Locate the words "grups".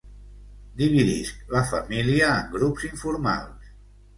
2.57-2.89